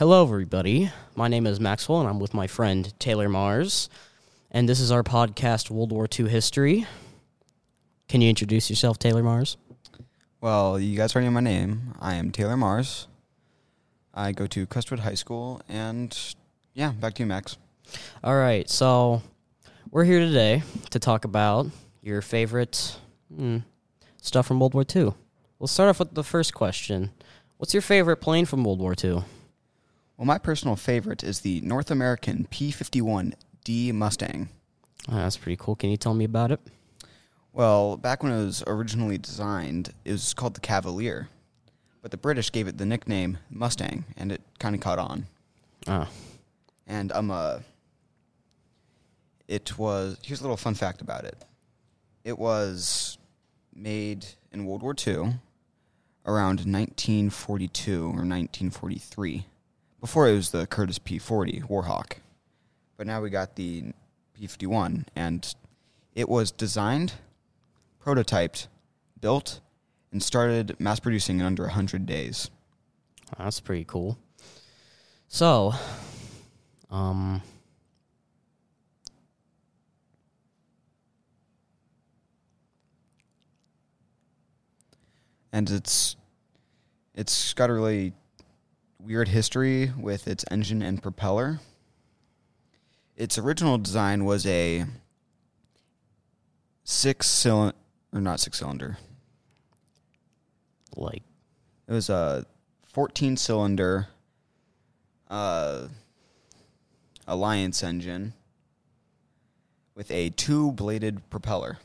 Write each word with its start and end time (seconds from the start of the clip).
Hello, 0.00 0.22
everybody. 0.22 0.90
My 1.14 1.28
name 1.28 1.46
is 1.46 1.60
Maxwell, 1.60 2.00
and 2.00 2.08
I'm 2.08 2.18
with 2.18 2.32
my 2.32 2.46
friend 2.46 2.90
Taylor 2.98 3.28
Mars. 3.28 3.90
And 4.50 4.66
this 4.66 4.80
is 4.80 4.90
our 4.90 5.02
podcast, 5.02 5.68
World 5.68 5.92
War 5.92 6.08
II 6.18 6.26
History. 6.26 6.86
Can 8.08 8.22
you 8.22 8.30
introduce 8.30 8.70
yourself, 8.70 8.98
Taylor 8.98 9.22
Mars? 9.22 9.58
Well, 10.40 10.80
you 10.80 10.96
guys 10.96 11.14
already 11.14 11.26
know 11.26 11.32
my 11.32 11.40
name. 11.40 11.92
I 12.00 12.14
am 12.14 12.30
Taylor 12.30 12.56
Mars. 12.56 13.08
I 14.14 14.32
go 14.32 14.46
to 14.46 14.64
Crestwood 14.64 15.00
High 15.00 15.16
School, 15.16 15.60
and 15.68 16.18
yeah, 16.72 16.92
back 16.92 17.12
to 17.16 17.22
you, 17.22 17.26
Max. 17.26 17.58
All 18.24 18.36
right, 18.36 18.70
so 18.70 19.20
we're 19.90 20.04
here 20.04 20.20
today 20.20 20.62
to 20.92 20.98
talk 20.98 21.26
about 21.26 21.66
your 22.00 22.22
favorite 22.22 22.96
mm, 23.30 23.62
stuff 24.22 24.46
from 24.46 24.60
World 24.60 24.72
War 24.72 24.86
II. 24.96 25.12
We'll 25.58 25.66
start 25.66 25.90
off 25.90 25.98
with 25.98 26.14
the 26.14 26.24
first 26.24 26.54
question. 26.54 27.10
What's 27.58 27.74
your 27.74 27.82
favorite 27.82 28.22
plane 28.22 28.46
from 28.46 28.64
World 28.64 28.80
War 28.80 28.94
II? 29.04 29.24
Well, 30.20 30.26
my 30.26 30.36
personal 30.36 30.76
favorite 30.76 31.24
is 31.24 31.40
the 31.40 31.62
North 31.62 31.90
American 31.90 32.46
P 32.50 32.70
51D 32.70 33.94
Mustang. 33.94 34.50
Oh, 35.08 35.16
that's 35.16 35.38
pretty 35.38 35.56
cool. 35.58 35.74
Can 35.74 35.88
you 35.88 35.96
tell 35.96 36.12
me 36.12 36.26
about 36.26 36.52
it? 36.52 36.60
Well, 37.54 37.96
back 37.96 38.22
when 38.22 38.30
it 38.30 38.44
was 38.44 38.62
originally 38.66 39.16
designed, 39.16 39.94
it 40.04 40.12
was 40.12 40.34
called 40.34 40.52
the 40.52 40.60
Cavalier. 40.60 41.30
But 42.02 42.10
the 42.10 42.18
British 42.18 42.52
gave 42.52 42.68
it 42.68 42.76
the 42.76 42.84
nickname 42.84 43.38
Mustang, 43.48 44.04
and 44.14 44.30
it 44.30 44.42
kind 44.58 44.74
of 44.74 44.82
caught 44.82 44.98
on. 44.98 45.24
Oh, 45.86 46.06
And 46.86 47.10
um, 47.12 47.30
uh, 47.30 47.60
it 49.48 49.78
was. 49.78 50.18
Here's 50.22 50.40
a 50.40 50.42
little 50.42 50.58
fun 50.58 50.74
fact 50.74 51.00
about 51.00 51.24
it. 51.24 51.42
It 52.24 52.38
was 52.38 53.16
made 53.74 54.26
in 54.52 54.66
World 54.66 54.82
War 54.82 54.94
II 54.94 55.36
around 56.26 56.66
1942 56.66 58.02
or 58.02 58.04
1943. 58.08 59.46
Before 60.00 60.26
it 60.26 60.32
was 60.32 60.50
the 60.50 60.66
Curtiss 60.66 60.98
P40 60.98 61.68
Warhawk, 61.68 62.20
but 62.96 63.06
now 63.06 63.20
we 63.20 63.28
got 63.28 63.56
the 63.56 63.92
P51, 64.40 65.04
and 65.14 65.54
it 66.14 66.26
was 66.26 66.50
designed, 66.50 67.12
prototyped, 68.02 68.68
built, 69.20 69.60
and 70.10 70.22
started 70.22 70.74
mass 70.80 71.00
producing 71.00 71.40
in 71.40 71.44
under 71.44 71.64
100 71.64 72.06
days. 72.06 72.50
that's 73.38 73.60
pretty 73.60 73.84
cool. 73.84 74.18
So, 75.28 75.74
um, 76.90 77.42
and 85.52 85.68
it's 85.70 86.16
it's 87.14 87.52
got 87.52 87.68
a 87.68 87.74
really 87.74 88.14
weird 89.04 89.28
history 89.28 89.92
with 89.98 90.28
its 90.28 90.44
engine 90.50 90.82
and 90.82 91.02
propeller. 91.02 91.60
Its 93.16 93.38
original 93.38 93.78
design 93.78 94.24
was 94.24 94.46
a 94.46 94.86
six 96.84 97.28
cylinder 97.28 97.76
or 98.12 98.20
not 98.20 98.40
six 98.40 98.58
cylinder. 98.58 98.98
like, 100.96 101.22
It 101.86 101.92
was 101.92 102.10
a 102.10 102.44
14 102.92 103.36
cylinder 103.36 104.08
uh, 105.28 105.86
Allison 107.28 107.88
engine 107.88 108.32
with 109.94 110.10
a 110.10 110.30
two 110.30 110.72
bladed 110.72 111.28
propeller. 111.30 111.78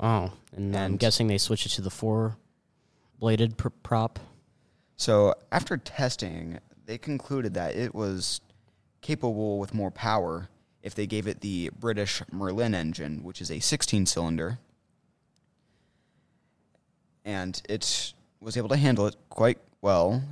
oh, 0.00 0.32
and, 0.54 0.76
I'm 0.76 0.96
guessing 0.96 1.28
they 1.28 1.38
switched 1.38 1.66
it 1.66 1.70
to 1.70 1.82
the 1.82 1.90
four 1.90 2.36
bladed 3.18 3.56
pr- 3.56 3.68
prop. 3.82 4.18
So 4.98 5.34
after 5.52 5.76
testing, 5.76 6.58
they 6.86 6.98
concluded 6.98 7.54
that 7.54 7.76
it 7.76 7.94
was 7.94 8.40
capable 9.00 9.58
with 9.60 9.72
more 9.72 9.92
power 9.92 10.48
if 10.82 10.94
they 10.94 11.06
gave 11.06 11.28
it 11.28 11.40
the 11.40 11.70
British 11.78 12.20
Merlin 12.32 12.74
engine, 12.74 13.22
which 13.22 13.40
is 13.40 13.50
a 13.50 13.60
16 13.60 14.06
cylinder. 14.06 14.58
And 17.24 17.62
it 17.68 18.12
was 18.40 18.56
able 18.56 18.68
to 18.70 18.76
handle 18.76 19.06
it 19.06 19.14
quite 19.30 19.58
well, 19.80 20.22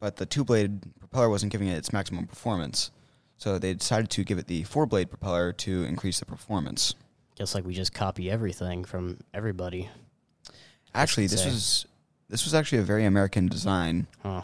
but 0.00 0.16
the 0.16 0.26
two 0.26 0.44
blade 0.44 0.80
propeller 0.98 1.28
wasn't 1.28 1.52
giving 1.52 1.68
it 1.68 1.76
its 1.76 1.92
maximum 1.92 2.26
performance. 2.26 2.90
So 3.36 3.58
they 3.58 3.74
decided 3.74 4.10
to 4.10 4.24
give 4.24 4.38
it 4.38 4.48
the 4.48 4.64
four 4.64 4.86
blade 4.86 5.08
propeller 5.08 5.52
to 5.52 5.84
increase 5.84 6.18
the 6.18 6.26
performance. 6.26 6.94
Guess 7.36 7.54
like 7.54 7.64
we 7.64 7.74
just 7.74 7.94
copy 7.94 8.28
everything 8.28 8.84
from 8.84 9.18
everybody. 9.32 9.88
Actually, 10.94 11.28
this 11.28 11.44
was 11.44 11.86
this 12.30 12.44
was 12.44 12.54
actually 12.54 12.78
a 12.78 12.82
very 12.82 13.04
American 13.04 13.48
design. 13.48 14.06
Huh. 14.22 14.42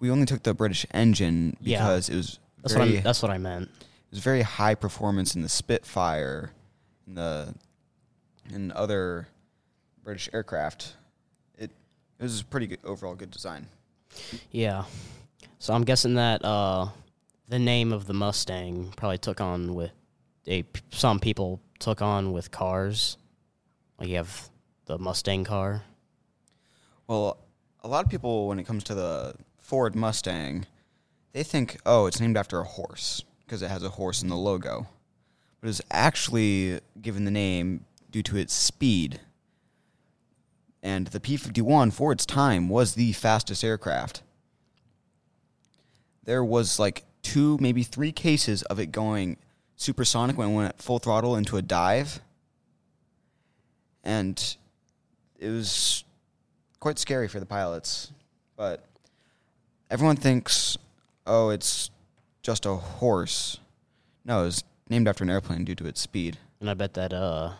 We 0.00 0.10
only 0.10 0.26
took 0.26 0.42
the 0.42 0.54
British 0.54 0.84
engine 0.92 1.56
Yeah. 1.60 1.78
because 1.78 2.08
it 2.08 2.16
was 2.16 2.38
That's 2.62 2.74
very, 2.74 2.88
what 2.90 2.96
I'm, 2.98 3.02
that's 3.04 3.22
what 3.22 3.30
I 3.30 3.38
meant. 3.38 3.64
it 3.68 4.10
was 4.10 4.20
very 4.20 4.42
high 4.42 4.74
performance 4.74 5.34
in 5.36 5.42
the 5.42 5.48
Spitfire 5.48 6.50
and 7.06 7.16
the 7.16 7.54
and 8.52 8.72
other 8.72 9.28
British 10.02 10.28
aircraft. 10.32 10.96
It 11.58 11.70
it 12.18 12.22
was 12.22 12.40
a 12.40 12.44
pretty 12.44 12.66
good 12.66 12.78
overall 12.84 13.14
good 13.14 13.30
design. 13.30 13.68
Yeah. 14.50 14.84
So 15.58 15.74
I'm 15.74 15.84
guessing 15.84 16.14
that 16.14 16.44
uh, 16.44 16.88
the 17.48 17.58
name 17.58 17.92
of 17.92 18.06
the 18.06 18.14
Mustang 18.14 18.92
probably 18.96 19.18
took 19.18 19.40
on 19.40 19.74
with 19.74 19.90
a 20.46 20.64
some 20.90 21.20
people 21.20 21.60
took 21.78 22.00
on 22.00 22.32
with 22.32 22.50
cars. 22.50 23.16
Like 23.98 24.08
you 24.08 24.16
have 24.16 24.48
the 24.86 24.98
Mustang 24.98 25.44
car. 25.44 25.82
Well, 27.08 27.38
a 27.82 27.88
lot 27.88 28.04
of 28.04 28.10
people 28.10 28.48
when 28.48 28.58
it 28.58 28.64
comes 28.64 28.84
to 28.84 28.94
the 28.94 29.34
Ford 29.56 29.96
Mustang, 29.96 30.66
they 31.32 31.42
think, 31.42 31.80
"Oh, 31.86 32.06
it's 32.06 32.20
named 32.20 32.36
after 32.36 32.60
a 32.60 32.64
horse 32.64 33.24
because 33.40 33.62
it 33.62 33.70
has 33.70 33.82
a 33.82 33.90
horse 33.90 34.22
in 34.22 34.28
the 34.28 34.36
logo." 34.36 34.86
But 35.60 35.70
it's 35.70 35.80
actually 35.90 36.80
given 37.00 37.24
the 37.24 37.30
name 37.30 37.86
due 38.10 38.22
to 38.24 38.36
its 38.36 38.52
speed. 38.52 39.20
And 40.82 41.08
the 41.08 41.18
P51 41.18 41.90
for 41.90 42.12
its 42.12 42.26
time 42.26 42.68
was 42.68 42.94
the 42.94 43.12
fastest 43.14 43.64
aircraft. 43.64 44.22
There 46.24 46.44
was 46.44 46.78
like 46.78 47.04
two, 47.22 47.56
maybe 47.58 47.82
three 47.82 48.12
cases 48.12 48.62
of 48.64 48.78
it 48.78 48.92
going 48.92 49.38
supersonic 49.76 50.36
when 50.36 50.50
it 50.50 50.54
went 50.54 50.68
at 50.68 50.82
full 50.82 50.98
throttle 50.98 51.36
into 51.36 51.56
a 51.56 51.62
dive. 51.62 52.20
And 54.04 54.56
it 55.38 55.48
was 55.48 56.04
quite 56.80 56.98
scary 56.98 57.28
for 57.28 57.40
the 57.40 57.46
pilots. 57.46 58.12
But 58.56 58.84
everyone 59.90 60.16
thinks, 60.16 60.76
oh, 61.26 61.50
it's 61.50 61.90
just 62.42 62.66
a 62.66 62.74
horse. 62.74 63.58
No, 64.24 64.46
it's 64.46 64.62
named 64.88 65.08
after 65.08 65.24
an 65.24 65.30
airplane 65.30 65.64
due 65.64 65.74
to 65.76 65.86
its 65.86 66.00
speed. 66.00 66.38
And 66.60 66.68
I 66.68 66.74
bet 66.74 66.94
that 66.94 67.12
uh, 67.12 67.52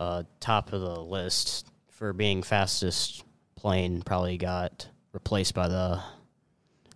uh, 0.00 0.22
top 0.40 0.72
of 0.72 0.80
the 0.80 1.00
list 1.00 1.66
for 1.90 2.12
being 2.12 2.42
fastest 2.42 3.24
plane 3.56 4.02
probably 4.02 4.38
got 4.38 4.88
replaced 5.12 5.54
by 5.54 5.68
the 5.68 6.00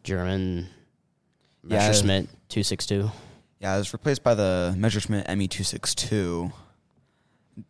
German 0.03 0.69
Yeah. 1.63 1.77
Messerschmitt 1.79 2.29
262. 2.49 3.11
Yeah, 3.61 3.75
it 3.75 3.79
was 3.79 3.93
replaced 3.93 4.23
by 4.23 4.35
the 4.35 4.75
Messerschmitt 4.77 5.27
Me 5.29 5.49
262 5.49 6.53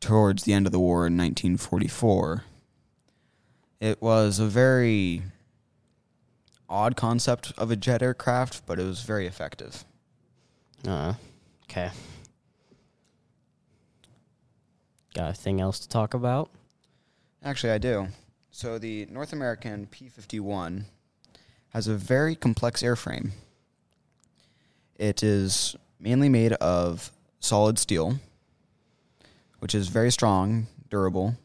towards 0.01 0.45
the 0.45 0.53
end 0.53 0.67
of 0.67 0.73
the 0.73 0.81
war 0.81 1.07
in 1.07 1.17
1944. 1.17 2.45
It 3.81 4.01
was 4.01 4.39
a 4.39 4.47
very 4.47 5.23
odd 6.69 6.97
concept 6.97 7.53
of 7.59 7.71
a 7.71 7.77
jet 7.77 8.03
aircraft, 8.03 8.67
but 8.67 8.79
it 8.79 8.85
was 8.85 9.03
very 9.03 9.27
effective. 9.27 9.85
Uh, 10.87 11.15
okay. 11.65 11.91
Got 15.15 15.27
anything 15.27 15.61
else 15.61 15.79
to 15.81 15.89
talk 15.89 16.15
about? 16.15 16.51
Actually, 17.43 17.73
I 17.73 17.79
do. 17.79 18.09
So 18.51 18.79
the 18.79 19.07
North 19.11 19.33
American 19.33 19.87
P 19.87 20.09
51 20.09 20.87
has 21.71 21.87
a 21.87 21.95
very 21.95 22.35
complex 22.35 22.83
airframe. 22.83 23.33
It 24.97 25.23
is 25.23 25.77
mainly 26.01 26.29
made 26.29 26.55
of 26.55 27.13
solid 27.39 27.79
steel, 27.79 28.19
which 29.59 29.75
is 29.75 29.89
very 29.89 30.11
strong, 30.11 30.67
durable. 30.89 31.37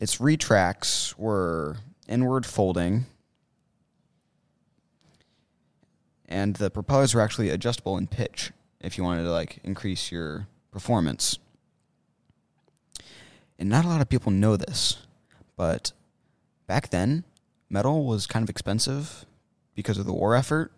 Its 0.00 0.18
retracts 0.20 1.16
were 1.18 1.76
inward 2.08 2.46
folding, 2.46 3.04
and 6.26 6.56
the 6.56 6.70
propellers 6.70 7.14
were 7.14 7.20
actually 7.20 7.50
adjustable 7.50 7.98
in 7.98 8.06
pitch 8.06 8.50
if 8.80 8.96
you 8.96 9.04
wanted 9.04 9.24
to 9.24 9.30
like 9.30 9.58
increase 9.62 10.10
your 10.10 10.48
performance. 10.70 11.38
And 13.58 13.68
not 13.68 13.84
a 13.84 13.88
lot 13.88 14.00
of 14.00 14.08
people 14.08 14.32
know 14.32 14.56
this, 14.56 14.96
but 15.54 15.92
back 16.66 16.88
then, 16.88 17.24
metal 17.68 18.06
was 18.06 18.26
kind 18.26 18.42
of 18.42 18.48
expensive 18.48 19.26
because 19.74 19.98
of 19.98 20.06
the 20.06 20.14
war 20.14 20.34
effort. 20.34 20.72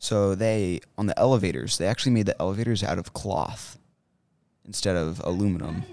So 0.00 0.34
they 0.34 0.80
on 0.98 1.06
the 1.06 1.16
elevators, 1.16 1.78
they 1.78 1.86
actually 1.86 2.12
made 2.12 2.26
the 2.26 2.40
elevators 2.40 2.82
out 2.82 2.98
of 2.98 3.12
cloth 3.12 3.78
instead 4.66 4.96
of 4.96 5.20
aluminum. 5.24 5.84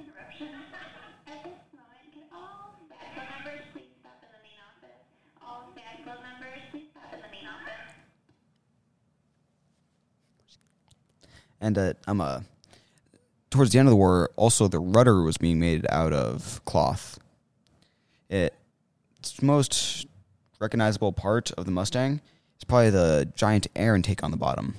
And 11.62 11.78
uh, 11.78 11.94
I'm 12.08 12.20
a 12.20 12.44
towards 13.52 13.72
the 13.72 13.80
end 13.80 13.88
of 13.88 13.92
the 13.92 13.98
war, 13.98 14.32
also 14.36 14.68
the 14.68 14.80
rudder 14.80 15.22
was 15.22 15.38
being 15.38 15.60
made 15.60 15.86
out 15.90 16.14
of 16.14 16.64
cloth. 16.66 17.20
It, 18.30 18.54
its 19.20 19.42
most 19.42 20.08
recognizable 20.60 21.12
part 21.12 21.52
of 21.52 21.66
the 21.66 21.72
Mustang 21.72 22.22
is 22.58 22.64
probably 22.64 22.90
the 22.90 23.32
giant 23.36 23.68
air 23.76 23.96
intake 23.96 24.24
on 24.24 24.32
the 24.32 24.38
bottom. 24.38 24.76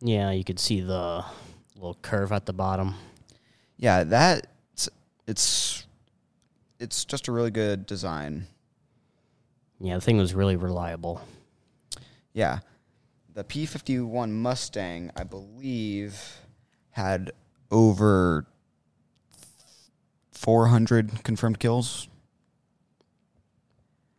Yeah, 0.00 0.30
you 0.30 0.44
could 0.44 0.58
see 0.58 0.80
the 0.80 1.24
little 1.74 1.98
curve 2.02 2.32
at 2.32 2.46
the 2.46 2.52
bottom. 2.52 2.94
Yeah, 3.76 4.04
that 4.04 4.46
it's 5.26 5.84
it's 6.78 7.04
just 7.04 7.28
a 7.28 7.32
really 7.32 7.50
good 7.50 7.86
design. 7.86 8.46
Yeah, 9.80 9.96
the 9.96 10.00
thing 10.00 10.18
was 10.18 10.34
really 10.34 10.56
reliable. 10.56 11.20
Yeah. 12.32 12.60
The 13.34 13.44
P 13.44 13.64
fifty 13.66 13.98
one 13.98 14.32
Mustang, 14.32 15.10
I 15.16 15.24
believe, 15.24 16.40
had 16.90 17.32
over 17.70 18.46
four 20.30 20.66
hundred 20.66 21.24
confirmed 21.24 21.58
kills. 21.58 22.08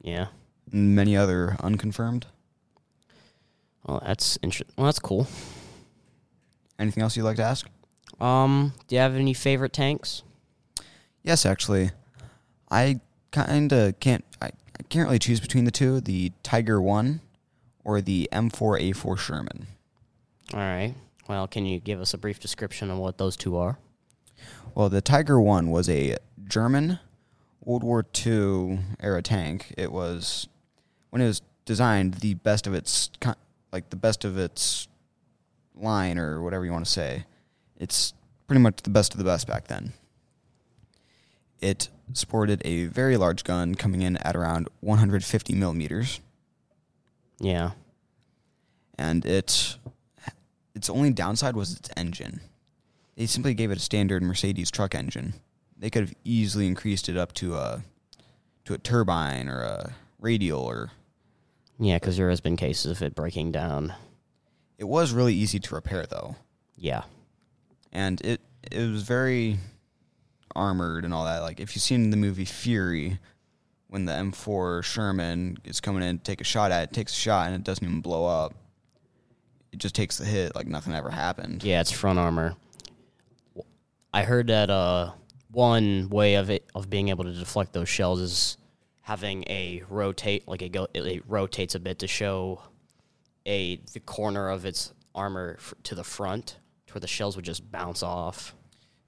Yeah. 0.02 0.28
and 0.72 0.96
Many 0.96 1.16
other 1.16 1.56
unconfirmed. 1.60 2.26
Well, 3.86 4.02
that's 4.06 4.40
interesting. 4.42 4.74
Well, 4.78 4.86
that's 4.86 5.00
cool. 5.00 5.28
Anything 6.80 7.04
else 7.04 7.16
you'd 7.16 7.24
like 7.24 7.38
to 7.38 7.44
ask? 7.44 7.68
Um, 8.20 8.74
do 8.88 8.96
you 8.96 9.02
have 9.02 9.16
any 9.16 9.34
favorite 9.34 9.74
tanks? 9.74 10.24
Yes, 11.22 11.46
actually. 11.46 11.92
I 12.72 13.00
kinda 13.32 13.94
can't 14.00 14.26
I, 14.42 14.48
I 14.48 14.84
can't 14.90 15.08
really 15.08 15.20
choose 15.20 15.40
between 15.40 15.66
the 15.66 15.72
two, 15.72 16.02
the 16.02 16.32
Tiger 16.42 16.82
one 16.82 17.22
or 17.84 18.02
the 18.02 18.30
M 18.32 18.50
four 18.50 18.78
A 18.78 18.92
four 18.92 19.18
Sherman. 19.18 19.68
All 20.54 20.60
right. 20.60 20.94
Well, 21.28 21.48
can 21.48 21.66
you 21.66 21.80
give 21.80 22.02
us 22.02 22.14
a 22.14 22.18
brief 22.18 22.40
description 22.40 22.92
of 22.92 22.98
what 22.98 23.18
those 23.18 23.38
two 23.38 23.58
are? 23.58 23.78
Well, 24.76 24.90
the 24.90 25.02
Tiger 25.02 25.40
One 25.40 25.72
was 25.72 25.90
a 25.90 26.18
German 26.46 27.00
World 27.64 27.84
War 27.84 28.06
II 28.26 28.80
era 29.00 29.22
tank. 29.22 29.74
It 29.78 29.92
was 29.92 30.48
when 31.12 31.22
it 31.22 31.28
was 31.28 31.42
designed 31.66 32.16
the 32.16 32.34
best 32.34 32.68
of 32.68 32.74
its 32.74 33.10
like 33.72 33.90
the 33.90 33.96
best 33.96 34.26
of 34.26 34.38
its 34.38 34.88
line 35.76 36.18
or 36.18 36.42
whatever 36.42 36.66
you 36.66 36.72
want 36.72 36.86
to 36.86 36.92
say. 36.92 37.26
It's 37.80 38.14
pretty 38.48 38.62
much 38.62 38.82
the 38.84 38.90
best 38.90 39.14
of 39.14 39.18
the 39.18 39.24
best 39.24 39.48
back 39.48 39.68
then. 39.68 39.94
It 41.60 41.90
sported 42.12 42.62
a 42.66 42.86
very 42.86 43.16
large 43.16 43.44
gun 43.44 43.76
coming 43.76 44.02
in 44.02 44.18
at 44.18 44.36
around 44.36 44.68
150 44.82 45.56
millimeters, 45.56 46.20
Yeah. 47.40 47.72
and 48.98 49.26
it 49.26 49.78
its 50.76 50.90
only 50.90 51.12
downside 51.12 51.56
was 51.56 51.76
its 51.78 51.90
engine. 51.98 52.42
They 53.16 53.26
simply 53.28 53.54
gave 53.54 53.70
it 53.72 53.78
a 53.78 53.82
standard 53.82 54.24
Mercedes 54.24 54.72
truck 54.72 54.96
engine. 54.96 55.34
They 55.78 55.90
could 55.90 56.04
have 56.04 56.14
easily 56.24 56.66
increased 56.68 57.10
it 57.10 57.18
up 57.18 57.34
to 57.34 57.56
a 57.56 57.84
to 58.66 58.74
a 58.74 58.78
turbine 58.78 59.50
or 59.50 59.62
a 59.62 59.94
radial 60.20 60.62
or 60.62 60.92
Yeah, 61.80 61.98
because 61.98 62.18
there 62.18 62.30
has 62.30 62.42
been 62.42 62.56
cases 62.58 62.92
of 62.92 63.02
it 63.04 63.14
breaking 63.16 63.52
down. 63.52 63.94
it 64.78 64.86
was 64.86 65.12
really 65.12 65.34
easy 65.36 65.60
to 65.60 65.76
repair 65.76 66.06
though. 66.06 66.36
Yeah. 66.78 67.04
And 67.92 68.20
it 68.22 68.42
it 68.72 68.90
was 68.90 69.04
very 69.04 69.60
armored 70.56 71.04
and 71.06 71.14
all 71.14 71.26
that. 71.26 71.42
Like 71.42 71.60
if 71.60 71.76
you've 71.76 71.84
seen 71.84 72.10
the 72.10 72.18
movie 72.18 72.46
Fury 72.46 73.20
when 73.94 74.06
the 74.06 74.12
M4 74.12 74.84
Sherman 74.84 75.60
is 75.64 75.80
coming 75.80 76.02
in 76.02 76.18
to 76.18 76.24
take 76.24 76.42
a 76.42 76.44
shot 76.44 76.72
at 76.72 76.82
it, 76.82 76.90
it 76.90 76.94
takes 76.96 77.14
a 77.14 77.16
shot 77.16 77.46
and 77.46 77.56
it 77.56 77.64
doesn't 77.64 77.86
even 77.86 78.02
blow 78.02 78.26
up. 78.26 78.56
It 79.72 79.78
just 79.78 79.94
takes 79.94 80.18
the 80.18 80.26
hit 80.26 80.56
like 80.56 80.66
nothing 80.66 80.96
ever 80.96 81.12
happened. 81.12 81.64
Yeah, 81.64 81.80
it's 81.80 81.92
front 81.92 82.18
armor. 82.18 82.56
I 84.12 84.24
heard 84.24 84.48
that 84.48 84.72
uh, 84.72 85.12
one 85.52 86.10
way 86.10 86.36
of 86.36 86.50
it 86.50 86.66
of 86.74 86.90
being 86.90 87.10
able 87.10 87.24
to 87.26 87.34
deflect 87.34 87.72
those 87.74 87.88
shells 87.88 88.20
is 88.20 88.58
having 89.02 89.44
a 89.44 89.84
rotate, 89.88 90.48
like 90.48 90.64
it 90.64 90.72
go, 90.72 90.88
it, 90.96 91.06
it 91.06 91.24
rotates 91.28 91.76
a 91.76 91.80
bit 91.80 92.00
to 92.00 92.08
show 92.08 92.62
a 93.46 93.76
the 93.94 94.00
corner 94.00 94.50
of 94.50 94.66
its 94.66 94.92
armor 95.14 95.58
f- 95.60 95.76
to 95.84 95.94
the 95.94 96.04
front, 96.04 96.58
to 96.88 96.96
where 96.96 97.00
the 97.00 97.08
shells 97.08 97.36
would 97.36 97.46
just 97.46 97.72
bounce 97.72 98.02
off. 98.02 98.56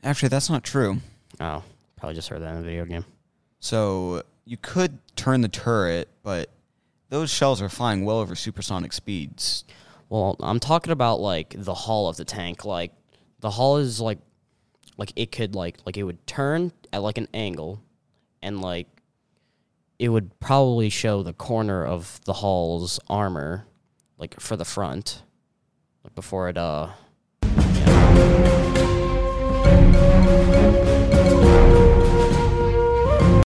Actually, 0.03 0.29
that's 0.29 0.51
not 0.51 0.63
true. 0.63 0.97
Oh, 1.39 1.63
probably 1.95 2.13
just 2.13 2.29
heard 2.29 2.43
that 2.43 2.53
in 2.53 2.59
a 2.59 2.61
video 2.61 2.85
game. 2.85 3.05
So 3.59 4.21
you 4.45 4.57
could 4.57 4.99
turn 5.15 5.41
the 5.41 5.49
turret, 5.49 6.07
but 6.23 6.49
those 7.09 7.31
shells 7.31 7.61
are 7.61 7.69
flying 7.69 8.05
well 8.05 8.19
over 8.19 8.35
supersonic 8.35 8.93
speeds. 8.93 9.63
Well, 10.09 10.35
I'm 10.39 10.59
talking 10.59 10.91
about 10.91 11.19
like 11.19 11.55
the 11.57 11.73
hull 11.73 12.07
of 12.07 12.17
the 12.17 12.25
tank. 12.25 12.63
Like 12.63 12.91
the 13.39 13.49
hull 13.51 13.77
is 13.77 13.99
like 13.99 14.19
like 14.97 15.11
it 15.15 15.31
could 15.31 15.55
like 15.55 15.77
like 15.85 15.97
it 15.97 16.03
would 16.03 16.25
turn 16.27 16.71
at 16.93 17.01
like 17.01 17.17
an 17.17 17.27
angle 17.33 17.81
and 18.41 18.61
like 18.61 18.87
it 19.97 20.09
would 20.09 20.39
probably 20.39 20.89
show 20.89 21.23
the 21.23 21.33
corner 21.33 21.85
of 21.85 22.21
the 22.25 22.33
hull's 22.33 22.99
armor 23.09 23.65
like 24.17 24.39
for 24.39 24.55
the 24.55 24.65
front 24.65 25.23
like 26.03 26.15
before 26.15 26.49
it 26.49 26.57
uh 26.57 26.89
yeah. 27.43 28.55